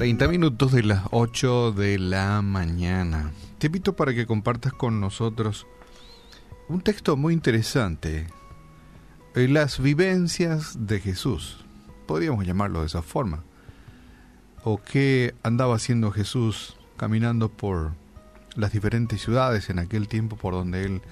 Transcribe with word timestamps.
30 0.00 0.28
minutos 0.28 0.72
de 0.72 0.82
las 0.82 1.02
8 1.10 1.72
de 1.72 1.98
la 1.98 2.40
mañana. 2.40 3.32
Te 3.58 3.66
invito 3.66 3.96
para 3.96 4.14
que 4.14 4.24
compartas 4.24 4.72
con 4.72 4.98
nosotros 4.98 5.66
un 6.68 6.80
texto 6.80 7.18
muy 7.18 7.34
interesante. 7.34 8.26
Eh, 9.34 9.46
las 9.46 9.78
vivencias 9.78 10.86
de 10.86 11.00
Jesús. 11.00 11.66
Podríamos 12.06 12.46
llamarlo 12.46 12.80
de 12.80 12.86
esa 12.86 13.02
forma. 13.02 13.44
O 14.64 14.80
qué 14.82 15.34
andaba 15.42 15.76
haciendo 15.76 16.10
Jesús 16.12 16.78
caminando 16.96 17.50
por 17.50 17.92
las 18.56 18.72
diferentes 18.72 19.20
ciudades 19.20 19.68
en 19.68 19.78
aquel 19.78 20.08
tiempo 20.08 20.36
por 20.36 20.54
donde 20.54 20.82
él 20.82 21.02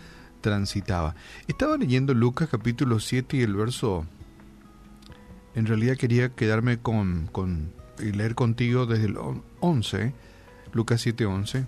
transitaba. 0.41 1.15
Estaba 1.47 1.77
leyendo 1.77 2.15
Lucas 2.15 2.49
capítulo 2.51 3.01
7 3.01 3.37
y 3.37 3.43
el 3.43 3.55
verso... 3.55 4.07
En 5.55 5.67
realidad 5.67 5.99
quería 5.99 6.31
quedarme 6.31 6.79
con, 6.79 7.29
con 7.33 7.73
y 8.01 8.13
leer 8.13 8.35
contigo 8.35 8.87
desde 8.87 9.07
el 9.07 9.19
11, 9.61 10.13
Lucas 10.73 11.01
7, 11.01 11.27
11. 11.27 11.67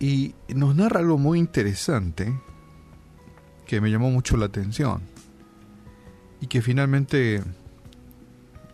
Y 0.00 0.34
nos 0.48 0.74
narra 0.74 1.00
algo 1.00 1.18
muy 1.18 1.38
interesante 1.38 2.32
que 3.66 3.80
me 3.80 3.90
llamó 3.90 4.10
mucho 4.10 4.36
la 4.36 4.46
atención 4.46 5.02
y 6.40 6.48
que 6.48 6.60
finalmente 6.60 7.42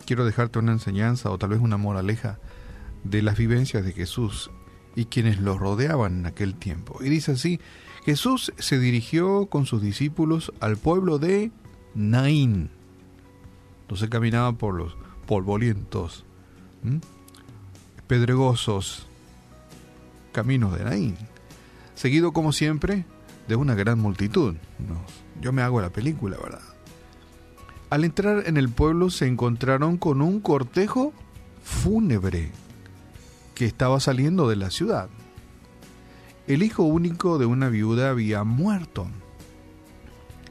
quiero 0.06 0.24
dejarte 0.24 0.59
una 0.59 0.73
enseñanza 0.73 1.30
o 1.30 1.38
tal 1.38 1.50
vez 1.50 1.60
una 1.60 1.76
moraleja 1.76 2.38
de 3.04 3.23
las 3.23 3.37
vivencias 3.37 3.84
de 3.84 3.92
Jesús 3.92 4.50
y 4.96 5.04
quienes 5.04 5.38
lo 5.38 5.59
rodeaban 5.59 6.21
en 6.21 6.26
aquel 6.26 6.54
tiempo. 6.54 6.98
Y 7.02 7.10
dice 7.10 7.32
así, 7.32 7.60
Jesús 8.04 8.52
se 8.59 8.78
dirigió 8.78 9.46
con 9.46 9.66
sus 9.66 9.82
discípulos 9.82 10.52
al 10.60 10.78
pueblo 10.78 11.18
de 11.18 11.52
Naín. 11.95 12.71
Entonces 13.82 14.09
caminaba 14.09 14.52
por 14.56 14.74
los 14.74 14.96
polvorientos, 15.29 16.24
pedregosos 18.07 19.07
caminos 20.32 20.76
de 20.76 20.84
Naín, 20.84 21.16
seguido 21.95 22.32
como 22.32 22.52
siempre 22.52 23.04
de 23.46 23.54
una 23.54 23.74
gran 23.74 23.99
multitud. 23.99 24.56
yo 25.43 25.52
me 25.52 25.60
hago 25.60 25.82
la 25.82 25.90
película, 25.90 26.38
¿verdad? 26.43 26.62
Al 27.90 28.04
entrar 28.04 28.45
en 28.46 28.56
el 28.56 28.71
pueblo 28.71 29.10
se 29.10 29.26
encontraron 29.26 29.99
con 29.99 30.23
un 30.23 30.40
cortejo 30.40 31.12
fúnebre 31.62 32.51
que 33.54 33.66
estaba 33.66 34.01
saliendo 34.01 34.49
de 34.49 34.56
la 34.56 34.71
ciudad. 34.71 35.10
El 36.46 36.62
hijo 36.62 36.84
único 36.84 37.37
de 37.37 37.45
una 37.45 37.68
viuda 37.68 38.09
había 38.09 38.45
muerto 38.45 39.06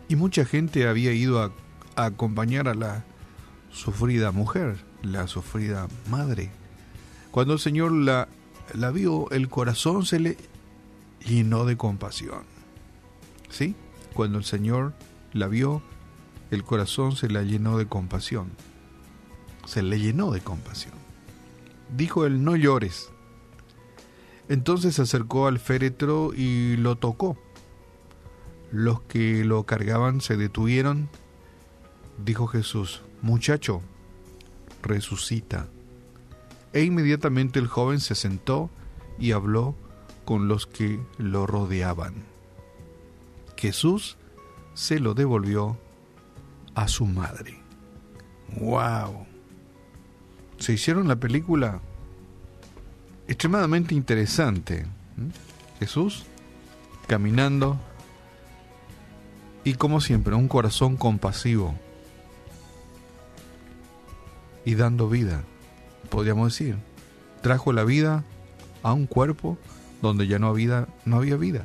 y 0.08 0.16
mucha 0.16 0.46
gente 0.46 0.88
había 0.88 1.14
ido 1.14 1.42
a 1.42 1.52
acompañar 1.96 2.68
a 2.68 2.76
la 2.76 3.04
sufrida 3.72 4.32
mujer, 4.32 4.78
la 5.04 5.28
sufrida 5.28 5.88
madre. 6.10 6.52
Cuando 7.32 7.54
el 7.54 7.60
Señor 7.60 7.92
la, 7.92 8.28
la 8.74 8.92
vio, 8.92 9.30
el 9.32 9.50
corazón 9.50 10.06
se 10.06 10.20
le 10.20 10.38
llenó 11.26 11.66
de 11.66 11.78
compasión. 11.78 12.44
¿Sí? 13.50 13.76
Cuando 14.14 14.38
el 14.40 14.44
Señor 14.44 14.94
la 15.34 15.48
vio, 15.48 15.82
el 16.52 16.64
corazón 16.64 17.16
se 17.16 17.30
la 17.30 17.44
llenó 17.44 17.78
de 17.78 17.88
compasión. 17.88 18.52
Se 19.66 19.84
le 19.84 20.00
llenó 20.00 20.32
de 20.32 20.42
compasión. 20.42 20.94
Dijo 21.96 22.26
él, 22.26 22.44
no 22.44 22.56
llores. 22.56 23.10
Entonces 24.50 24.96
se 24.96 25.02
acercó 25.02 25.48
al 25.48 25.60
féretro 25.60 26.34
y 26.34 26.78
lo 26.78 26.98
tocó. 26.98 27.38
Los 28.72 29.02
que 29.02 29.44
lo 29.44 29.64
cargaban 29.64 30.22
se 30.22 30.38
detuvieron. 30.38 31.10
Dijo 32.24 32.48
Jesús, 32.48 33.02
Muchacho, 33.22 33.82
resucita. 34.84 35.68
E 36.74 36.84
inmediatamente 36.84 37.60
el 37.60 37.68
joven 37.68 38.00
se 38.00 38.16
sentó 38.16 38.70
y 39.20 39.32
habló 39.32 39.76
con 40.26 40.48
los 40.48 40.68
que 40.68 41.00
lo 41.18 41.48
rodeaban. 41.48 42.14
Jesús 43.56 44.18
se 44.74 45.00
lo 45.00 45.14
devolvió 45.14 45.78
a 46.76 46.88
su 46.88 47.06
madre. 47.06 47.60
¡Wow! 48.60 49.26
Se 50.60 50.74
hicieron 50.74 51.08
la 51.08 51.16
película 51.16 51.82
extremadamente 53.28 53.96
interesante. 53.96 54.86
Jesús 55.80 56.26
caminando 57.08 57.80
y 59.64 59.74
como 59.74 60.02
siempre 60.02 60.36
un 60.36 60.48
corazón 60.48 60.98
compasivo 60.98 61.76
y 64.68 64.76
dando 64.76 65.08
vida, 65.08 65.46
podríamos 66.10 66.52
decir. 66.52 66.76
Trajo 67.42 67.72
la 67.72 67.86
vida 67.86 68.26
a 68.84 68.92
un 68.92 69.08
cuerpo 69.08 69.58
donde 70.02 70.28
ya 70.28 70.40
no 70.40 70.48
había, 70.48 70.90
no 71.06 71.16
había 71.16 71.38
vida. 71.38 71.64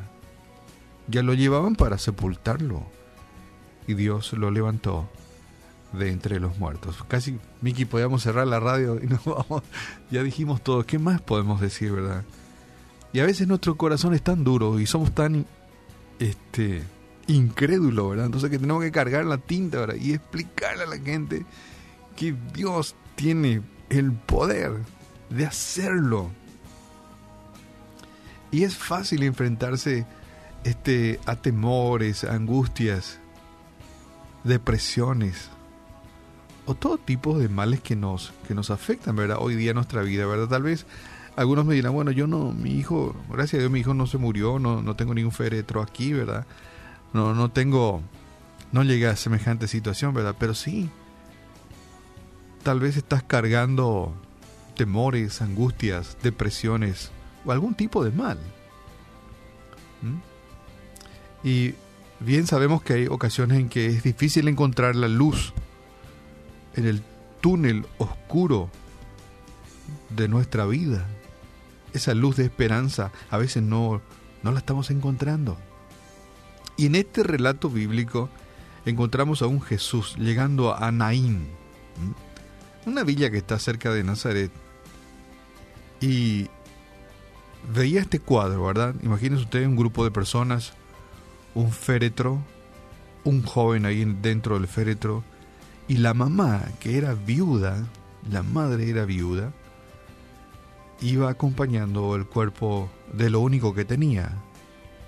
Ya 1.09 1.25
lo 1.25 1.35
llevaban 1.35 1.75
para 1.75 1.99
sepultarlo. 1.99 2.87
Y 3.89 3.95
Dios 3.95 4.33
lo 4.35 4.53
levantó 4.53 5.11
de 5.93 6.12
entre 6.12 6.39
los 6.39 6.61
muertos. 6.61 7.03
Casi, 7.09 7.41
Miki, 7.61 7.87
podíamos 7.87 8.23
cerrar 8.23 8.47
la 8.47 8.61
radio 8.61 9.03
y 9.03 9.09
nos 9.09 9.25
vamos. 9.25 9.65
Ya 10.12 10.23
dijimos 10.23 10.62
todo. 10.62 10.87
¿Qué 10.87 11.01
más 11.01 11.21
podemos 11.21 11.61
decir, 11.61 11.91
verdad? 11.91 12.23
Y 13.12 13.19
a 13.19 13.27
veces 13.27 13.49
nuestro 13.49 13.77
corazón 13.77 14.15
es 14.15 14.23
tan 14.23 14.45
duro 14.45 14.79
y 14.79 14.87
somos 14.87 15.12
tan 15.12 15.45
este, 16.21 16.85
incrédulos, 17.27 18.11
¿verdad? 18.11 18.27
Entonces 18.27 18.49
que 18.49 18.61
tenemos 18.61 18.81
que 18.81 18.93
cargar 18.93 19.25
la 19.25 19.39
tinta, 19.39 19.81
¿verdad? 19.81 19.97
Y 19.97 20.12
explicarle 20.12 20.85
a 20.85 20.87
la 20.87 20.99
gente 20.99 21.45
que 22.17 22.34
Dios 22.55 22.95
tiene 23.15 23.62
el 23.89 24.12
poder 24.12 24.73
de 25.31 25.47
hacerlo. 25.47 26.31
Y 28.50 28.65
es 28.65 28.77
fácil 28.77 29.23
enfrentarse 29.23 30.06
este, 30.65 31.19
a 31.27 31.37
temores, 31.37 32.25
angustias, 32.25 33.19
depresiones 34.45 35.50
o 36.67 36.75
todo 36.75 36.99
tipo 36.99 37.39
de 37.39 37.49
males 37.49 37.81
que 37.81 37.97
nos, 37.97 38.33
que 38.47 38.55
nos 38.55 38.71
afectan, 38.71 39.17
¿verdad? 39.17 39.39
Hoy 39.41 39.56
día 39.56 39.75
nuestra 39.75 40.03
vida, 40.03 40.27
¿verdad? 40.27 40.49
Tal 40.49 40.62
vez 40.62 40.87
algunos 41.37 41.65
me 41.65 41.75
dirán, 41.75 41.93
bueno, 41.93 42.11
yo 42.11 42.27
no, 42.27 42.53
mi 42.53 42.75
hijo, 42.75 43.17
gracias 43.29 43.55
a 43.55 43.59
Dios 43.61 43.71
mi 43.71 43.81
hijo 43.81 43.94
no 43.94 44.06
se 44.06 44.19
murió, 44.19 44.59
no, 44.59 44.83
no 44.83 44.94
tengo 44.94 45.15
ningún 45.15 45.33
féretro 45.33 45.83
aquí, 45.83 46.12
¿verdad? 46.12 46.47
No, 47.12 47.34
no 47.34 47.50
tengo, 47.50 48.03
no 48.71 48.84
llegué 48.84 49.09
a 49.09 49.17
semejante 49.17 49.67
situación, 49.67 50.15
¿verdad? 50.15 50.37
Pero 50.39 50.55
sí, 50.55 50.91
Tal 52.62 52.78
vez 52.78 52.97
estás 52.97 53.23
cargando 53.23 54.15
temores, 54.77 55.43
angustias, 55.43 56.17
depresiones 56.23 57.11
o 57.45 57.53
algún 57.53 57.75
tipo 57.75 58.05
de 58.05 58.11
mal. 58.11 58.39
¿Mm? 60.03 61.47
Y 61.47 61.75
bien 62.21 62.47
sabemos 62.47 62.83
que 62.83 62.95
hay 62.95 63.06
ocasiones 63.06 63.59
en 63.59 63.69
que 63.69 63.87
es 63.87 64.03
difícil 64.03 64.47
encontrar 64.49 64.95
la 64.95 65.09
luz 65.09 65.53
en 66.75 66.87
el 66.87 67.03
túnel 67.41 67.87
oscuro 67.99 68.71
de 70.11 70.29
nuestra 70.29 70.65
vida. 70.67 71.06
Esa 71.93 72.15
luz 72.15 72.37
de 72.37 72.44
esperanza 72.44 73.11
a 73.31 73.39
veces 73.39 73.62
no, 73.62 74.00
no 74.43 74.53
la 74.53 74.59
estamos 74.59 74.91
encontrando. 74.91 75.59
Y 76.77 76.87
en 76.87 76.94
este 76.94 77.23
relato 77.23 77.69
bíblico 77.69 78.31
encontramos 78.87 79.43
a 79.43 79.47
un 79.47 79.61
Jesús 79.61 80.17
llegando 80.17 80.75
a 80.75 80.91
Naín 80.93 81.49
una 82.87 83.04
villa 83.04 83.31
que 83.31 83.38
está 83.38 83.59
cerca 83.59 83.93
de 83.93 84.04
Nazaret. 84.04 84.50
Y 86.00 86.49
veía 87.75 88.00
este 88.00 88.19
cuadro, 88.19 88.64
¿verdad? 88.64 88.94
Imagínense 89.02 89.44
ustedes 89.44 89.67
un 89.67 89.76
grupo 89.76 90.05
de 90.05 90.11
personas, 90.11 90.73
un 91.55 91.70
féretro, 91.70 92.43
un 93.25 93.43
joven 93.43 93.87
ahí 93.87 94.05
dentro 94.20 94.58
del 94.58 94.69
féretro, 94.69 95.23
y 95.88 95.99
la 95.99 96.14
mamá, 96.14 96.64
que 96.81 96.99
era 96.99 97.14
viuda, 97.14 97.87
la 98.31 98.43
madre 98.43 98.88
era 98.88 99.05
viuda, 99.05 99.52
iba 101.00 101.31
acompañando 101.31 102.14
el 102.17 102.26
cuerpo 102.26 102.90
de 103.12 103.31
lo 103.31 103.40
único 103.40 103.75
que 103.75 103.85
tenía, 103.85 104.32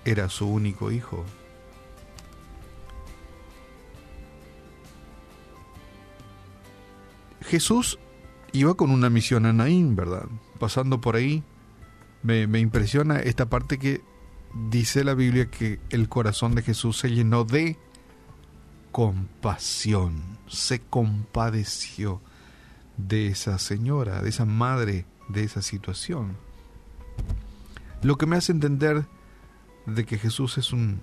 era 0.05 0.29
su 0.29 0.47
único 0.47 0.91
hijo. 0.91 1.25
Jesús 7.45 7.99
iba 8.53 8.75
con 8.75 8.91
una 8.91 9.11
misión 9.11 9.47
a 9.47 9.53
Naín, 9.53 9.97
¿verdad? 9.97 10.27
Pasando 10.59 11.01
por 11.01 11.17
ahí, 11.17 11.43
me, 12.23 12.59
impresiona 12.59 13.21
esta 13.21 13.51
parte 13.51 13.79
que 13.79 14.03
dice 14.71 15.05
la 15.05 15.15
Biblia 15.15 15.51
que 15.51 15.81
el 15.91 16.09
corazón 16.09 16.55
de 16.55 16.63
Jesús 16.63 16.99
se 16.99 17.11
llenó 17.11 17.45
de 17.45 17.79
compasión, 18.93 20.23
se 20.47 20.81
compadeció 20.81 22.21
de 22.97 23.29
esa 23.29 23.59
señora, 23.59 24.23
de 24.23 24.31
esa 24.31 24.45
madre, 24.45 25.05
de 25.29 25.45
esa 25.45 25.63
situación. 25.63 26.37
Lo 28.03 28.17
que 28.17 28.27
me 28.27 28.37
hace 28.37 28.53
entender 28.53 29.07
de 29.87 30.05
que 30.05 30.19
Jesús 30.19 30.59
es 30.59 30.73
un 30.73 31.01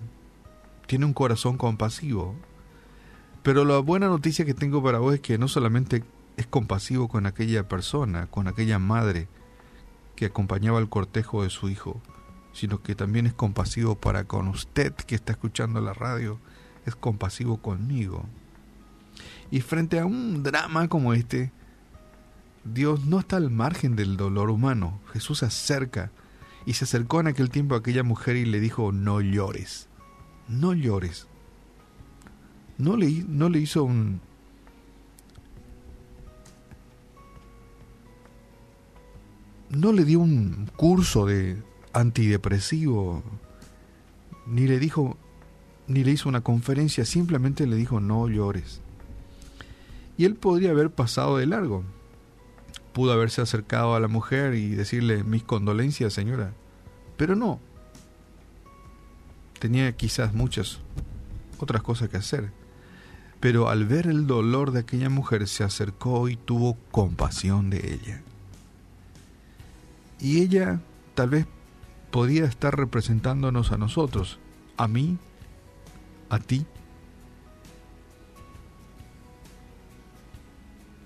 tiene 0.91 1.05
un 1.05 1.13
corazón 1.13 1.57
compasivo. 1.57 2.35
Pero 3.43 3.63
la 3.63 3.79
buena 3.79 4.07
noticia 4.07 4.43
que 4.43 4.53
tengo 4.53 4.83
para 4.83 4.99
vos 4.99 5.13
es 5.13 5.21
que 5.21 5.38
no 5.38 5.47
solamente 5.47 6.03
es 6.38 6.48
compasivo 6.48 7.07
con 7.07 7.25
aquella 7.25 7.68
persona, 7.68 8.28
con 8.28 8.48
aquella 8.48 8.80
madre 8.80 9.28
que 10.16 10.25
acompañaba 10.25 10.80
el 10.80 10.89
cortejo 10.89 11.44
de 11.44 11.50
su 11.50 11.69
hijo, 11.69 12.01
sino 12.54 12.81
que 12.81 12.95
también 12.95 13.28
es 13.28 13.33
compasivo 13.33 13.95
para 13.95 14.25
con 14.25 14.48
usted 14.48 14.94
que 14.94 15.16
está 15.16 15.33
escuchando 15.33 15.81
la 15.81 15.94
radio, 15.94 16.39
es 16.86 16.95
compasivo 16.95 17.57
conmigo. 17.57 18.25
Y 19.50 19.62
frente 19.62 20.00
a 20.00 20.06
un 20.06 20.44
drama 20.44 20.88
como 20.88 21.13
este, 21.13 21.51
Dios 22.63 23.06
no 23.06 23.19
está 23.19 23.38
al 23.38 23.50
margen 23.50 23.95
del 23.95 24.18
dolor 24.18 24.50
humano. 24.50 25.00
Jesús 25.12 25.39
se 25.39 25.45
acerca 25.45 26.12
y 26.66 26.74
se 26.74 26.86
acercó 26.86 27.19
en 27.19 27.27
aquel 27.27 27.50
tiempo 27.50 27.75
a 27.75 27.80
aquella 27.80 28.04
mujer 28.04 28.36
y 28.36 28.45
le 28.45 28.60
dijo, 28.60 28.92
no 28.92 29.22
llores, 29.22 29.89
no 30.48 30.74
llores. 30.74 31.27
No 32.77 32.95
le, 32.95 33.25
no 33.27 33.50
le 33.50 33.60
hizo 33.60 33.84
un... 33.84 34.22
No 39.71 39.91
le 39.91 40.06
dio 40.06 40.19
un 40.19 40.69
curso 40.75 41.25
de 41.25 41.57
antidepresivo, 41.94 43.23
ni 44.45 44.68
le 44.68 44.77
dijo, 44.79 45.18
ni 45.88 46.03
le 46.03 46.12
hizo 46.12 46.29
una 46.29 46.41
conferencia, 46.41 47.06
simplemente 47.06 47.65
le 47.65 47.75
dijo, 47.75 48.00
no 48.00 48.27
llores. 48.27 48.81
Y 50.18 50.25
él 50.25 50.35
podría 50.35 50.71
haber 50.71 50.91
pasado 50.91 51.38
de 51.38 51.47
largo 51.47 51.83
pudo 52.91 53.13
haberse 53.13 53.41
acercado 53.41 53.95
a 53.95 54.00
la 54.00 54.07
mujer 54.07 54.53
y 54.53 54.69
decirle 54.69 55.23
mis 55.23 55.44
condolencias, 55.44 56.13
señora. 56.13 56.53
Pero 57.17 57.35
no. 57.35 57.59
Tenía 59.59 59.91
quizás 59.95 60.33
muchas 60.33 60.79
otras 61.59 61.81
cosas 61.81 62.09
que 62.09 62.17
hacer. 62.17 62.51
Pero 63.39 63.69
al 63.69 63.85
ver 63.85 64.07
el 64.07 64.27
dolor 64.27 64.71
de 64.71 64.81
aquella 64.81 65.09
mujer 65.09 65.47
se 65.47 65.63
acercó 65.63 66.29
y 66.29 66.35
tuvo 66.35 66.77
compasión 66.91 67.69
de 67.69 67.94
ella. 67.94 68.21
Y 70.21 70.41
ella 70.41 70.81
tal 71.15 71.31
vez 71.31 71.47
podía 72.12 72.45
estar 72.45 72.77
representándonos 72.77 73.71
a 73.71 73.77
nosotros, 73.77 74.39
a 74.77 74.88
mí, 74.88 75.18
a 76.29 76.39
ti, 76.39 76.65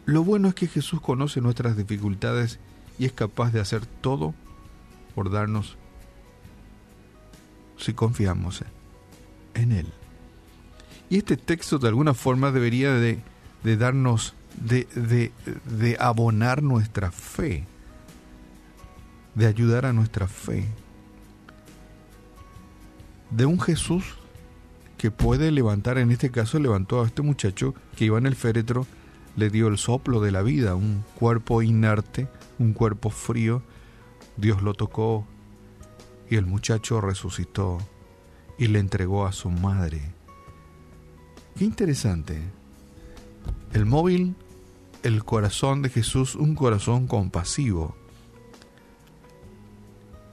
Lo 0.06 0.24
bueno 0.24 0.50
es 0.50 0.56
que 0.56 0.68
Jesús 0.68 1.02
conoce 1.02 1.42
nuestras 1.42 1.76
dificultades 1.76 2.60
y 3.00 3.06
es 3.06 3.12
capaz 3.12 3.52
de 3.52 3.60
hacer 3.60 3.86
todo 3.86 4.36
por 5.16 5.32
darnos 5.32 5.78
si 7.78 7.94
confiamos 7.94 8.64
en 9.56 9.72
Él. 9.72 9.88
Y 11.10 11.18
este 11.18 11.38
texto 11.38 11.80
de 11.80 11.88
alguna 11.88 12.14
forma 12.14 12.52
debería 12.52 12.94
de, 12.94 13.20
darnos, 13.64 14.36
de, 14.56 15.32
de 15.66 15.98
abonar 16.00 16.62
nuestra 16.62 17.12
fe, 17.12 17.66
de 19.36 19.46
ayudar 19.46 19.86
a 19.86 19.94
nuestra 19.94 20.28
fe. 20.28 20.66
De 23.30 23.46
un 23.46 23.60
Jesús 23.60 24.16
que 24.98 25.12
puede 25.12 25.52
levantar, 25.52 25.98
en 25.98 26.12
este 26.12 26.32
caso 26.32 26.58
levantó 26.60 27.02
a 27.02 27.06
este 27.06 27.22
muchacho 27.22 27.76
que 27.96 28.06
iba 28.06 28.18
en 28.18 28.26
el 28.26 28.36
féretro, 28.36 28.88
le 29.36 29.50
dio 29.50 29.68
el 29.68 29.78
soplo 29.78 30.22
de 30.22 30.32
la 30.32 30.42
vida, 30.42 30.76
un 30.76 31.04
cuerpo 31.16 31.62
inerte, 31.62 32.28
un 32.58 32.74
cuerpo 32.74 33.10
frío. 33.10 33.62
Dios 34.38 34.62
lo 34.62 34.74
tocó 34.74 35.28
y 36.30 36.38
el 36.38 36.46
muchacho 36.46 37.02
resucitó 37.02 37.78
y 38.58 38.68
le 38.68 38.80
entregó 38.80 39.26
a 39.26 39.34
su 39.34 39.50
madre. 39.50 40.02
Qué 41.58 41.66
interesante. 41.66 42.42
El 43.74 43.86
móvil, 43.86 44.36
el 45.04 45.24
corazón 45.26 45.82
de 45.82 45.90
Jesús, 45.90 46.36
un 46.36 46.56
corazón 46.56 47.08
compasivo. 47.08 47.96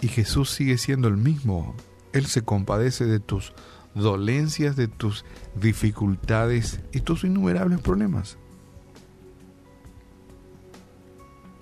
Y 0.03 0.09
Jesús 0.09 0.51
sigue 0.51 0.77
siendo 0.77 1.09
el 1.09 1.17
mismo. 1.17 1.75
Él 2.13 2.27
se 2.27 2.43
compadece 2.43 3.07
de 3.07 3.21
tus 3.21 3.55
dolencias, 3.95 4.77
de 4.77 4.89
tus 4.89 5.25
dificultades 5.55 6.81
y 6.93 7.01
tus 7.01 7.25
innumerables 7.25 7.81
problemas. 7.81 8.37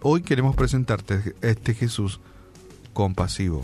Hoy 0.02 0.22
queremos 0.22 0.56
presentarte 0.56 1.34
este 1.42 1.74
Jesús 1.74 2.20
compasivo 2.94 3.62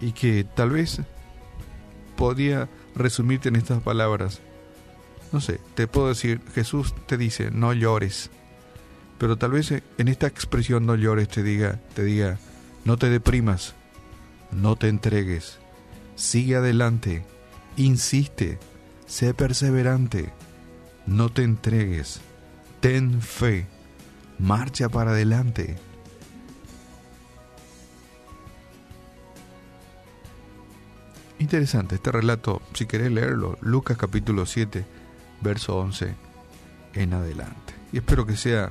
y 0.00 0.10
que 0.10 0.42
tal 0.42 0.70
vez 0.70 1.00
podría 2.16 2.68
resumirte 2.96 3.48
en 3.48 3.56
estas 3.56 3.80
palabras. 3.80 4.40
No 5.30 5.40
sé, 5.40 5.60
te 5.74 5.86
puedo 5.86 6.08
decir, 6.08 6.40
Jesús 6.54 6.92
te 7.06 7.16
dice, 7.16 7.52
no 7.52 7.72
llores. 7.72 8.30
Pero 9.18 9.36
tal 9.36 9.52
vez 9.52 9.70
en 9.70 10.08
esta 10.08 10.26
expresión 10.26 10.84
no 10.84 10.96
llores 10.96 11.28
te 11.28 11.44
diga, 11.44 11.80
te 11.94 12.02
diga, 12.02 12.40
no 12.84 12.96
te 12.96 13.08
deprimas, 13.08 13.74
no 14.50 14.76
te 14.76 14.88
entregues, 14.88 15.58
sigue 16.14 16.56
adelante, 16.56 17.24
insiste, 17.76 18.58
sé 19.06 19.34
perseverante, 19.34 20.32
no 21.06 21.30
te 21.30 21.42
entregues, 21.42 22.20
ten 22.80 23.20
fe 23.20 23.66
marcha 24.38 24.88
para 24.88 25.12
adelante. 25.12 25.76
Interesante 31.38 31.96
este 31.96 32.12
relato, 32.12 32.62
si 32.72 32.86
querés 32.86 33.10
leerlo, 33.10 33.58
Lucas 33.60 33.96
capítulo 33.96 34.46
7, 34.46 34.84
verso 35.40 35.76
11 35.76 36.14
en 36.94 37.14
adelante. 37.14 37.74
Y 37.92 37.98
espero 37.98 38.26
que 38.26 38.36
sea 38.36 38.70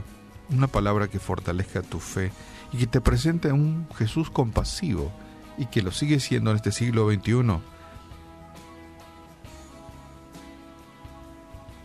una 0.50 0.68
palabra 0.68 1.10
que 1.10 1.20
fortalezca 1.20 1.82
tu 1.82 2.00
fe 2.00 2.32
y 2.72 2.78
que 2.78 2.88
te 2.88 3.02
presente 3.02 3.52
un 3.52 3.88
Jesús 3.96 4.30
compasivo 4.30 5.12
y 5.58 5.66
que 5.66 5.82
lo 5.82 5.92
sigue 5.92 6.20
siendo 6.20 6.52
en 6.52 6.58
este 6.58 6.72
siglo 6.72 7.12
XXI. 7.12 7.60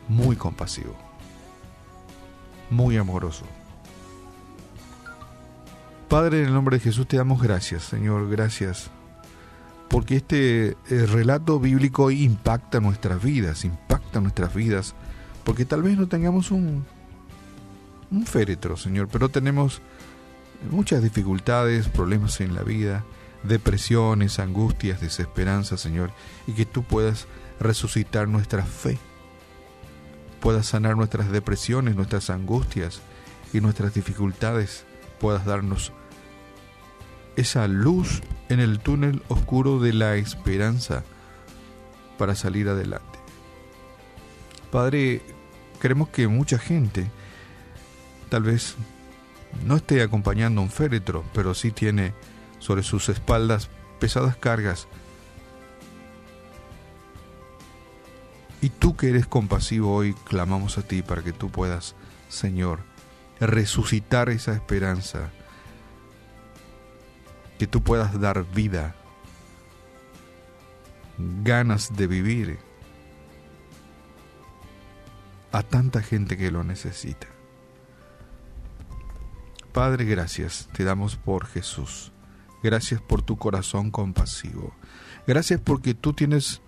Muy 0.08 0.36
compasivo, 0.36 0.94
muy 2.70 2.96
amoroso. 2.96 3.44
Padre, 6.08 6.40
en 6.40 6.46
el 6.46 6.54
nombre 6.54 6.76
de 6.76 6.84
Jesús 6.84 7.08
te 7.08 7.16
damos 7.16 7.42
gracias, 7.42 7.82
Señor, 7.82 8.30
gracias. 8.30 8.90
Porque 9.88 10.16
este 10.16 10.68
eh, 10.68 11.06
relato 11.06 11.58
bíblico 11.58 12.10
impacta 12.10 12.80
nuestras 12.80 13.22
vidas, 13.22 13.64
impacta 13.64 14.20
nuestras 14.20 14.54
vidas. 14.54 14.94
Porque 15.44 15.64
tal 15.64 15.82
vez 15.82 15.96
no 15.98 16.06
tengamos 16.06 16.50
un, 16.50 16.84
un 18.10 18.26
féretro, 18.26 18.76
Señor, 18.76 19.08
pero 19.08 19.28
tenemos 19.28 19.80
muchas 20.70 21.02
dificultades, 21.02 21.88
problemas 21.88 22.40
en 22.40 22.54
la 22.54 22.62
vida, 22.62 23.04
depresiones, 23.42 24.38
angustias, 24.38 25.00
desesperanza, 25.00 25.76
Señor, 25.76 26.10
y 26.46 26.52
que 26.52 26.66
tú 26.66 26.82
puedas 26.82 27.26
resucitar 27.60 28.28
nuestra 28.28 28.64
fe, 28.64 28.98
puedas 30.40 30.66
sanar 30.66 30.96
nuestras 30.96 31.30
depresiones, 31.30 31.96
nuestras 31.96 32.30
angustias 32.30 33.00
y 33.52 33.60
nuestras 33.60 33.94
dificultades 33.94 34.84
puedas 35.20 35.44
darnos 35.44 35.92
esa 37.36 37.68
luz 37.68 38.22
en 38.48 38.60
el 38.60 38.80
túnel 38.80 39.22
oscuro 39.28 39.78
de 39.78 39.92
la 39.92 40.16
esperanza 40.16 41.04
para 42.18 42.34
salir 42.34 42.68
adelante. 42.68 43.18
Padre, 44.70 45.22
creemos 45.78 46.08
que 46.08 46.28
mucha 46.28 46.58
gente 46.58 47.10
tal 48.28 48.42
vez 48.42 48.76
no 49.64 49.76
esté 49.76 50.02
acompañando 50.02 50.60
un 50.60 50.70
féretro, 50.70 51.24
pero 51.32 51.54
sí 51.54 51.70
tiene 51.70 52.14
sobre 52.58 52.82
sus 52.82 53.08
espaldas 53.08 53.70
pesadas 53.98 54.36
cargas. 54.36 54.88
Y 58.60 58.70
tú 58.70 58.96
que 58.96 59.10
eres 59.10 59.26
compasivo 59.26 59.94
hoy, 59.94 60.14
clamamos 60.14 60.78
a 60.78 60.82
ti 60.82 61.02
para 61.02 61.22
que 61.22 61.32
tú 61.32 61.50
puedas, 61.50 61.94
Señor, 62.28 62.80
resucitar 63.38 64.28
esa 64.28 64.54
esperanza, 64.54 65.30
que 67.58 67.66
tú 67.66 67.82
puedas 67.82 68.18
dar 68.20 68.44
vida, 68.44 68.94
ganas 71.18 71.96
de 71.96 72.06
vivir 72.06 72.58
a 75.52 75.62
tanta 75.62 76.02
gente 76.02 76.36
que 76.36 76.50
lo 76.50 76.64
necesita. 76.64 77.35
Padre, 79.76 80.06
gracias 80.06 80.70
te 80.72 80.84
damos 80.84 81.16
por 81.16 81.44
Jesús. 81.44 82.10
Gracias 82.62 83.02
por 83.02 83.20
tu 83.20 83.36
corazón 83.36 83.90
compasivo. 83.90 84.74
Gracias 85.26 85.60
porque 85.60 85.92
tú 85.92 86.14
tienes 86.14 86.62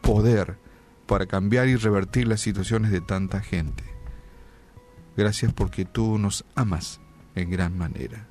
poder 0.00 0.56
para 1.04 1.26
cambiar 1.26 1.68
y 1.68 1.76
revertir 1.76 2.26
las 2.26 2.40
situaciones 2.40 2.90
de 2.90 3.02
tanta 3.02 3.42
gente. 3.42 3.84
Gracias 5.14 5.52
porque 5.52 5.84
tú 5.84 6.16
nos 6.16 6.46
amas 6.54 7.02
en 7.34 7.50
gran 7.50 7.76
manera. 7.76 8.26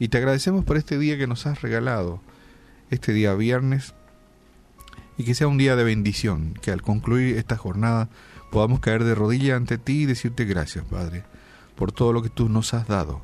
Y 0.00 0.08
te 0.08 0.18
agradecemos 0.18 0.64
por 0.64 0.76
este 0.76 0.98
día 0.98 1.16
que 1.16 1.28
nos 1.28 1.46
has 1.46 1.62
regalado, 1.62 2.20
este 2.90 3.12
día 3.12 3.34
viernes, 3.34 3.94
y 5.16 5.22
que 5.22 5.36
sea 5.36 5.46
un 5.46 5.58
día 5.58 5.76
de 5.76 5.84
bendición, 5.84 6.54
que 6.60 6.72
al 6.72 6.82
concluir 6.82 7.38
esta 7.38 7.56
jornada 7.56 8.08
podamos 8.50 8.80
caer 8.80 9.04
de 9.04 9.14
rodillas 9.14 9.58
ante 9.58 9.78
ti 9.78 10.02
y 10.02 10.06
decirte 10.06 10.44
gracias, 10.44 10.84
Padre, 10.86 11.22
por 11.76 11.92
todo 11.92 12.12
lo 12.12 12.22
que 12.22 12.30
tú 12.30 12.48
nos 12.48 12.74
has 12.74 12.86
dado 12.86 13.20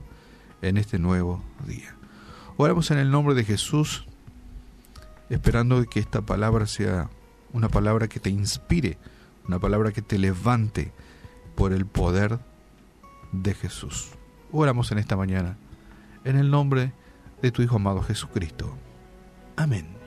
en 0.62 0.76
este 0.76 0.98
nuevo 0.98 1.42
día. 1.66 1.94
Oramos 2.56 2.90
en 2.90 2.98
el 2.98 3.10
nombre 3.10 3.34
de 3.34 3.44
Jesús, 3.44 4.06
esperando 5.30 5.84
que 5.84 6.00
esta 6.00 6.22
palabra 6.22 6.66
sea 6.66 7.10
una 7.52 7.68
palabra 7.68 8.08
que 8.08 8.20
te 8.20 8.30
inspire, 8.30 8.98
una 9.46 9.58
palabra 9.58 9.92
que 9.92 10.02
te 10.02 10.18
levante 10.18 10.92
por 11.54 11.72
el 11.72 11.86
poder 11.86 12.38
de 13.32 13.54
Jesús. 13.54 14.10
Oramos 14.52 14.90
en 14.92 14.98
esta 14.98 15.16
mañana, 15.16 15.56
en 16.24 16.36
el 16.36 16.50
nombre 16.50 16.92
de 17.42 17.50
tu 17.50 17.62
Hijo 17.62 17.76
amado 17.76 18.02
Jesucristo. 18.02 18.76
Amén. 19.56 19.97